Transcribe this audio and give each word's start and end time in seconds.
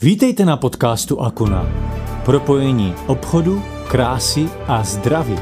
Vítejte 0.00 0.44
na 0.44 0.56
podcastu 0.56 1.20
Akuna. 1.20 1.66
Propojení 2.24 2.94
obchodu, 3.06 3.62
krásy 3.88 4.48
a 4.66 4.84
zdraví. 4.84 5.38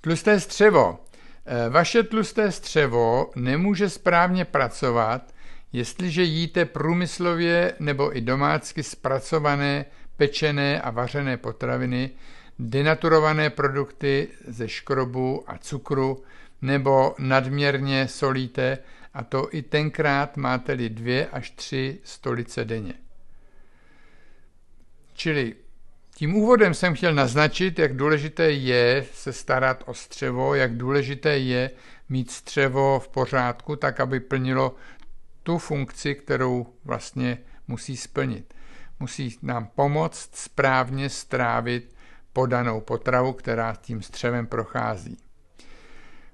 Tlusté 0.00 0.40
střevo. 0.40 0.98
Eh, 1.46 1.68
vaše 1.68 2.02
tlusté 2.02 2.52
střevo 2.52 3.30
nemůže 3.36 3.90
správně 3.90 4.44
pracovat, 4.44 5.35
jestliže 5.76 6.22
jíte 6.22 6.64
průmyslově 6.64 7.72
nebo 7.80 8.16
i 8.16 8.20
domácky 8.20 8.82
zpracované, 8.82 9.84
pečené 10.16 10.80
a 10.80 10.90
vařené 10.90 11.36
potraviny, 11.36 12.10
denaturované 12.58 13.50
produkty 13.50 14.28
ze 14.46 14.68
škrobu 14.68 15.44
a 15.46 15.58
cukru 15.58 16.22
nebo 16.62 17.14
nadměrně 17.18 18.08
solíte, 18.08 18.78
a 19.14 19.24
to 19.24 19.48
i 19.52 19.62
tenkrát 19.62 20.36
máte-li 20.36 20.88
dvě 20.88 21.26
až 21.26 21.50
tři 21.50 21.98
stolice 22.04 22.64
denně. 22.64 22.94
Čili 25.14 25.54
tím 26.14 26.36
úvodem 26.36 26.74
jsem 26.74 26.94
chtěl 26.94 27.14
naznačit, 27.14 27.78
jak 27.78 27.96
důležité 27.96 28.50
je 28.50 29.06
se 29.12 29.32
starat 29.32 29.82
o 29.86 29.94
střevo, 29.94 30.54
jak 30.54 30.76
důležité 30.76 31.38
je 31.38 31.70
mít 32.08 32.30
střevo 32.30 33.00
v 33.00 33.08
pořádku, 33.08 33.76
tak 33.76 34.00
aby 34.00 34.20
plnilo 34.20 34.74
tu 35.46 35.58
funkci, 35.58 36.14
kterou 36.14 36.66
vlastně 36.84 37.38
musí 37.68 37.96
splnit. 37.96 38.54
Musí 39.00 39.38
nám 39.42 39.66
pomoct 39.66 40.36
správně 40.36 41.08
strávit 41.08 41.94
podanou 42.32 42.80
potravu, 42.80 43.32
která 43.32 43.74
tím 43.80 44.02
střevem 44.02 44.46
prochází. 44.46 45.18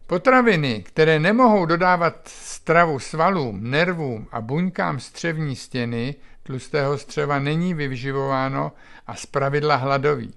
Potraviny, 0.07 0.83
které 0.83 1.19
nemohou 1.19 1.67
dodávat 1.67 2.29
stravu 2.29 2.99
svalům, 2.99 3.71
nervům 3.71 4.29
a 4.33 4.41
buňkám 4.41 5.01
střevní 5.01 5.57
stěny 5.57 6.15
tlustého 6.43 6.99
střeva, 6.99 7.39
není 7.39 7.75
vyživováno 7.75 8.73
a 9.07 9.15
zpravidla 9.15 9.77
hladový. 9.77 10.35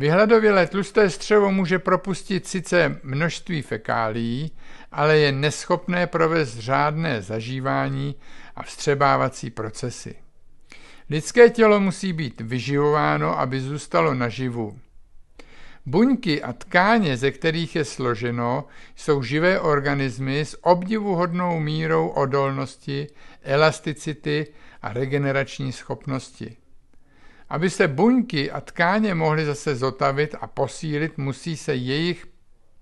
Vyhladovělé 0.00 0.66
tlusté 0.66 1.10
střevo 1.10 1.52
může 1.52 1.78
propustit 1.78 2.46
sice 2.46 3.00
množství 3.02 3.62
fekálií, 3.62 4.52
ale 4.92 5.18
je 5.18 5.32
neschopné 5.32 6.06
provést 6.06 6.58
řádné 6.58 7.22
zažívání 7.22 8.16
a 8.56 8.62
vstřebávací 8.62 9.50
procesy. 9.50 10.14
Lidské 11.10 11.50
tělo 11.50 11.80
musí 11.80 12.12
být 12.12 12.40
vyživováno, 12.40 13.38
aby 13.38 13.60
zůstalo 13.60 14.14
naživu. 14.14 14.78
Buňky 15.86 16.42
a 16.42 16.52
tkáně, 16.52 17.16
ze 17.16 17.30
kterých 17.30 17.76
je 17.76 17.84
složeno, 17.84 18.64
jsou 18.96 19.22
živé 19.22 19.60
organismy 19.60 20.40
s 20.40 20.64
obdivuhodnou 20.64 21.60
mírou 21.60 22.08
odolnosti, 22.08 23.06
elasticity 23.42 24.46
a 24.82 24.92
regenerační 24.92 25.72
schopnosti. 25.72 26.56
Aby 27.50 27.70
se 27.70 27.88
buňky 27.88 28.50
a 28.50 28.60
tkáně 28.60 29.14
mohly 29.14 29.46
zase 29.46 29.76
zotavit 29.76 30.34
a 30.40 30.46
posílit, 30.46 31.18
musí 31.18 31.56
se 31.56 31.74
jejich 31.74 32.26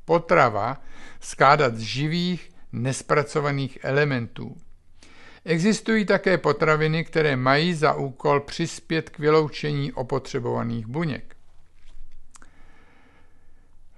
potrava 0.05 0.83
skládat 1.21 1.75
z 1.75 1.81
živých, 1.81 2.51
nespracovaných 2.73 3.79
elementů. 3.83 4.57
Existují 5.45 6.05
také 6.05 6.39
potraviny, 6.39 7.05
které 7.05 7.37
mají 7.37 7.75
za 7.75 7.95
úkol 7.95 8.41
přispět 8.41 9.11
k 9.11 9.19
vyloučení 9.19 9.93
opotřebovaných 9.93 10.87
buněk. 10.87 11.37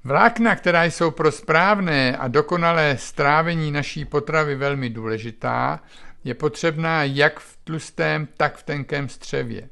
Vlákna, 0.05 0.57
která 0.57 0.85
jsou 0.85 1.11
pro 1.11 1.33
správné 1.33 2.17
a 2.17 2.29
dokonalé 2.29 2.97
strávení 2.99 3.73
naší 3.73 4.05
potravy 4.05 4.57
velmi 4.57 4.91
důležitá, 4.91 5.81
je 6.25 6.35
potřebná 6.35 7.05
jak 7.05 7.41
v 7.41 7.59
tlustém, 7.65 8.29
tak 8.37 8.57
v 8.57 8.63
tenkém 8.63 9.09
střevě. 9.09 9.69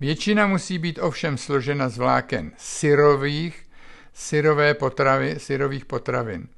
Většina 0.00 0.46
musí 0.46 0.78
být 0.78 0.98
ovšem 0.98 1.38
složena 1.38 1.88
z 1.88 1.98
vláken 1.98 2.52
syrových, 2.56 3.66
syrové 4.12 4.74
potravy, 4.74 5.34
syrových 5.38 5.84
potravin. 5.84 6.48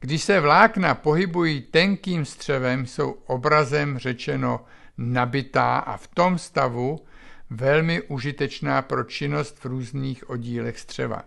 Když 0.00 0.22
se 0.22 0.40
vlákna 0.40 0.94
pohybují 0.94 1.60
tenkým 1.60 2.24
střevem, 2.24 2.86
jsou 2.86 3.10
obrazem 3.10 3.98
řečeno 3.98 4.64
nabitá 4.98 5.78
a 5.78 5.96
v 5.96 6.08
tom 6.08 6.38
stavu 6.38 7.04
velmi 7.50 8.02
užitečná 8.02 8.82
pro 8.82 9.04
činnost 9.04 9.58
v 9.58 9.64
různých 9.64 10.30
oddílech 10.30 10.78
střeva. 10.78 11.22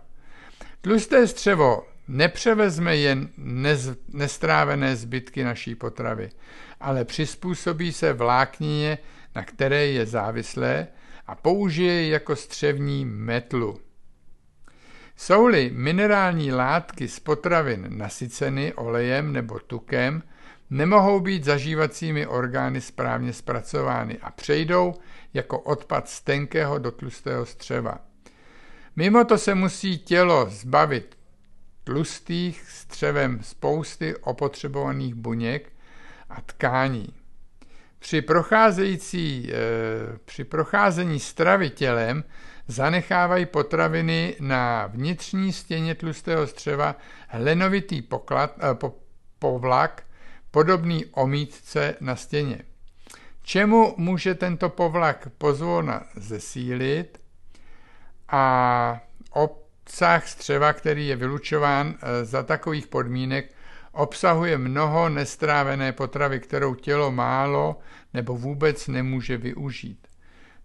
Tlusté 0.80 1.26
střevo 1.26 1.86
nepřevezme 2.08 2.96
jen 2.96 3.28
nez, 3.36 3.90
nestrávené 4.08 4.96
zbytky 4.96 5.44
naší 5.44 5.74
potravy, 5.74 6.30
ale 6.80 7.04
přizpůsobí 7.04 7.92
se 7.92 8.12
vláknině, 8.12 8.98
na 9.34 9.44
které 9.44 9.86
je 9.86 10.06
závislé 10.06 10.88
a 11.28 11.34
použije 11.34 12.08
jako 12.08 12.36
střevní 12.36 13.04
metlu. 13.04 13.80
Jsou-li 15.16 15.70
minerální 15.74 16.52
látky 16.52 17.08
z 17.08 17.20
potravin 17.20 17.86
nasyceny 17.88 18.74
olejem 18.74 19.32
nebo 19.32 19.58
tukem, 19.58 20.22
nemohou 20.70 21.20
být 21.20 21.44
zažívacími 21.44 22.26
orgány 22.26 22.80
správně 22.80 23.32
zpracovány 23.32 24.18
a 24.22 24.30
přejdou 24.30 24.94
jako 25.34 25.60
odpad 25.60 26.08
z 26.08 26.20
tenkého 26.20 26.78
do 26.78 26.90
tlustého 26.90 27.46
střeva. 27.46 27.98
Mimo 28.96 29.24
to 29.24 29.38
se 29.38 29.54
musí 29.54 29.98
tělo 29.98 30.46
zbavit 30.50 31.18
tlustých 31.84 32.70
střevem 32.70 33.42
spousty 33.42 34.16
opotřebovaných 34.16 35.14
buněk 35.14 35.72
a 36.30 36.40
tkání. 36.40 37.17
Při, 37.98 38.22
procházející, 38.22 39.52
e, 39.52 39.56
při 40.24 40.44
procházení 40.44 41.20
stravy 41.20 41.70
tělem 41.70 42.24
zanechávají 42.68 43.46
potraviny 43.46 44.36
na 44.40 44.86
vnitřní 44.86 45.52
stěně 45.52 45.94
tlustého 45.94 46.46
střeva 46.46 46.96
hlenovitý 47.28 48.02
poklad, 48.02 48.56
e, 48.62 48.74
po, 48.74 48.94
povlak, 49.38 50.02
podobný 50.50 51.04
omítce 51.06 51.96
na 52.00 52.16
stěně. 52.16 52.62
Čemu 53.42 53.94
může 53.96 54.34
tento 54.34 54.68
povlak 54.68 55.28
pozvolna 55.38 56.04
zesílit 56.16 57.20
a 58.28 59.00
obsah 59.30 60.28
střeva, 60.28 60.72
který 60.72 61.06
je 61.06 61.16
vylučován 61.16 61.94
e, 62.02 62.24
za 62.24 62.42
takových 62.42 62.86
podmínek, 62.86 63.54
obsahuje 63.92 64.58
mnoho 64.58 65.08
nestrávené 65.08 65.92
potravy, 65.92 66.40
kterou 66.40 66.74
tělo 66.74 67.10
málo 67.10 67.78
nebo 68.14 68.36
vůbec 68.36 68.88
nemůže 68.88 69.36
využít. 69.36 70.08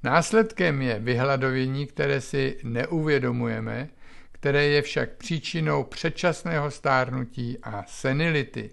Následkem 0.03 0.81
je 0.81 0.99
vyhladovění, 0.99 1.87
které 1.87 2.21
si 2.21 2.57
neuvědomujeme, 2.63 3.89
které 4.31 4.65
je 4.65 4.81
však 4.81 5.09
příčinou 5.09 5.83
předčasného 5.83 6.71
stárnutí 6.71 7.57
a 7.63 7.83
senility. 7.87 8.69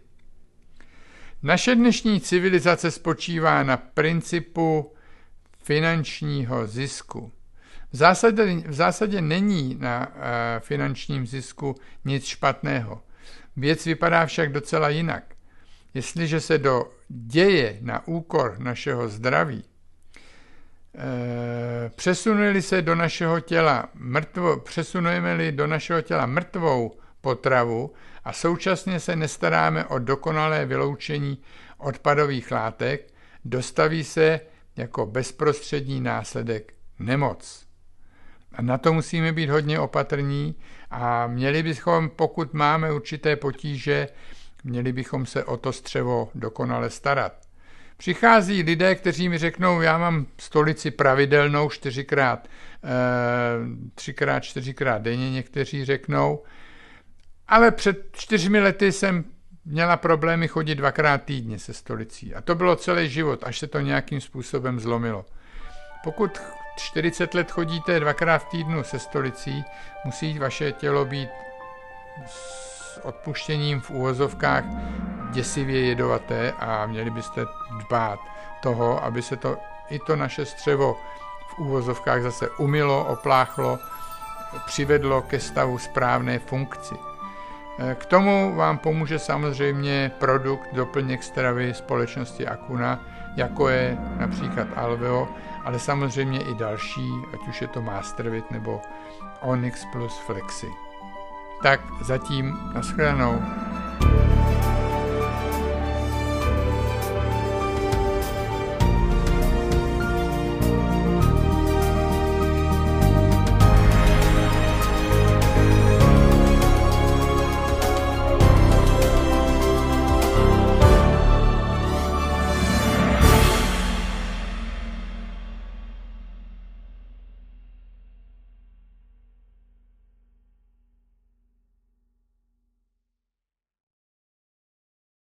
Naše 1.43 1.75
dnešní 1.75 2.21
civilizace 2.21 2.91
spočívá 2.91 3.63
na 3.63 3.77
principu 3.77 4.95
finančního 5.59 6.67
zisku. 6.67 7.33
V 7.93 7.97
zásadě, 7.97 8.55
v 8.67 8.73
zásadě 8.73 9.21
není 9.21 9.77
na 9.81 10.09
uh, 10.09 10.15
finančním 10.59 11.27
zisku 11.27 11.75
nic 12.05 12.25
špatného. 12.25 13.03
Věc 13.57 13.87
vypadá 13.87 14.27
však 14.27 14.53
docela 14.53 14.89
jinak. 14.89 15.25
Jestliže 15.95 16.41
se 16.41 16.59
do 16.59 16.93
děje 17.09 17.79
na 17.81 18.07
úkor 18.07 18.59
našeho 18.59 19.09
zdraví, 19.09 19.65
eh, 20.95 21.91
přesunuli 21.97 22.63
se 22.63 22.83
do 22.83 22.95
našeho 22.95 23.41
těla 23.41 23.89
mrtvo, 23.95 24.57
přesunujeme-li 24.57 25.53
do 25.53 25.67
našeho 25.67 26.03
těla 26.03 26.27
mrtvou 26.27 26.99
potravu 27.21 27.93
a 28.25 28.33
současně 28.33 29.01
se 29.01 29.17
nestaráme 29.17 29.85
o 29.85 29.99
dokonalé 29.99 30.67
vyloučení 30.67 31.39
odpadových 31.79 32.51
látek, 32.51 33.13
dostaví 33.45 34.05
se 34.05 34.41
jako 34.77 35.07
bezprostřední 35.07 36.01
následek 36.01 36.75
nemoc. 36.99 37.70
Na 38.61 38.79
to 38.79 38.93
musíme 38.93 39.33
být 39.33 39.51
hodně 39.51 39.81
opatrní 39.81 40.55
a 40.91 41.27
měli 41.27 41.63
bychom, 41.63 42.09
pokud 42.09 42.55
máme 42.55 42.93
určité 42.93 43.37
potíže, 43.37 44.09
měli 44.65 44.93
bychom 44.93 45.27
se 45.27 45.45
o 45.45 45.57
to 45.57 45.73
střevo 45.73 46.31
dokonale 46.35 46.91
starat. 46.91 47.33
Přichází 47.97 48.63
lidé, 48.63 48.95
kteří 48.95 49.29
mi 49.29 49.39
řeknou, 49.39 49.81
já 49.81 49.99
mám 49.99 50.27
stolici 50.39 50.91
pravidelnou 50.91 51.71
čtyřikrát, 51.71 52.49
eh, 52.85 52.89
třikrát, 53.95 54.41
čtyřikrát 54.41 55.03
denně, 55.03 55.31
někteří 55.31 55.85
řeknou, 55.85 56.43
ale 57.49 57.71
před 57.71 58.09
čtyřmi 58.13 58.61
lety 58.61 58.93
jsem 58.93 59.25
měla 59.65 59.97
problémy 59.97 60.49
chodit 60.49 60.75
dvakrát 60.75 61.23
týdně 61.25 61.59
se 61.59 61.73
stolicí. 61.73 62.35
A 62.35 62.41
to 62.41 62.55
bylo 62.55 62.77
celý 62.77 63.09
život, 63.09 63.45
až 63.45 63.59
se 63.59 63.67
to 63.67 63.81
nějakým 63.81 64.21
způsobem 64.21 64.81
zlomilo. 64.81 65.27
Pokud 66.05 66.39
40 66.77 67.35
let 67.35 67.51
chodíte 67.51 68.01
dvakrát 68.01 68.39
v 68.39 68.49
týdnu 68.49 68.85
se 68.85 68.99
stolicí, 68.99 69.65
musí 70.05 70.39
vaše 70.39 70.73
tělo 70.73 71.05
být 71.05 71.31
s 72.27 73.01
odpuštěním 73.03 73.81
v 73.81 73.91
úvozovkách 73.91 74.65
děsivě 75.31 75.81
jedovaté 75.81 76.53
a 76.53 76.87
měli 76.87 77.11
byste 77.11 77.47
dbát 77.79 78.19
toho, 78.63 79.05
aby 79.05 79.23
se 79.23 79.37
to 79.37 79.59
i 79.91 79.99
to 79.99 80.17
naše 80.17 80.47
střevo 80.47 81.01
v 81.49 81.59
úvozovkách 81.59 82.23
zase 82.23 82.51
umilo, 82.51 83.05
opláchlo, 83.05 83.79
přivedlo 84.67 85.23
ke 85.23 85.41
stavu 85.41 85.79
správné 85.79 86.39
funkci. 86.39 87.10
K 87.95 88.07
tomu 88.07 88.55
vám 88.57 88.79
pomůže 88.79 89.19
samozřejmě 89.19 90.13
produkt 90.19 90.69
doplněk 90.73 91.23
stravy 91.23 91.75
společnosti 91.75 92.47
Akuna, 92.47 93.01
jako 93.37 93.69
je 93.69 93.99
například 94.19 94.67
Alveo, 94.77 95.29
ale 95.65 95.79
samozřejmě 95.79 96.41
i 96.41 96.55
další, 96.55 97.11
ať 97.35 97.49
už 97.49 97.63
je 97.63 97.69
to 97.69 97.83
Mastervit 97.83 98.51
nebo 98.51 98.81
Onyx 99.41 99.85
plus 99.93 100.19
Flexi. 100.19 100.67
Tak 101.63 101.81
zatím 102.01 102.59
nashledanou. 102.75 103.43